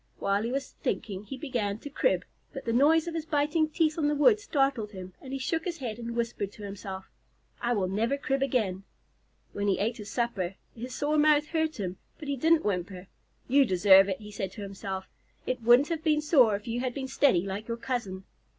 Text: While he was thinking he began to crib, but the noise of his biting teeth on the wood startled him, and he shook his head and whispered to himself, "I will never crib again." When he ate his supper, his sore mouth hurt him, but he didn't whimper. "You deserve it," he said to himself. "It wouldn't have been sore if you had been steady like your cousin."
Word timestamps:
While 0.17 0.41
he 0.41 0.51
was 0.51 0.71
thinking 0.81 1.25
he 1.25 1.37
began 1.37 1.77
to 1.77 1.89
crib, 1.91 2.25
but 2.53 2.65
the 2.65 2.73
noise 2.73 3.07
of 3.07 3.13
his 3.13 3.27
biting 3.27 3.69
teeth 3.69 3.99
on 3.99 4.07
the 4.07 4.15
wood 4.15 4.39
startled 4.39 4.93
him, 4.93 5.13
and 5.21 5.31
he 5.31 5.37
shook 5.37 5.63
his 5.63 5.77
head 5.77 5.99
and 5.99 6.15
whispered 6.15 6.51
to 6.53 6.63
himself, 6.63 7.11
"I 7.61 7.73
will 7.73 7.87
never 7.87 8.17
crib 8.17 8.41
again." 8.41 8.81
When 9.53 9.67
he 9.67 9.77
ate 9.77 9.97
his 9.97 10.09
supper, 10.09 10.55
his 10.75 10.95
sore 10.95 11.19
mouth 11.19 11.49
hurt 11.49 11.79
him, 11.79 11.97
but 12.17 12.27
he 12.27 12.35
didn't 12.35 12.65
whimper. 12.65 13.09
"You 13.47 13.63
deserve 13.63 14.09
it," 14.09 14.19
he 14.19 14.31
said 14.31 14.51
to 14.53 14.63
himself. 14.63 15.05
"It 15.45 15.61
wouldn't 15.61 15.89
have 15.89 16.03
been 16.03 16.21
sore 16.21 16.55
if 16.55 16.67
you 16.67 16.79
had 16.79 16.95
been 16.95 17.07
steady 17.07 17.45
like 17.45 17.67
your 17.67 17.77
cousin." 17.77 18.23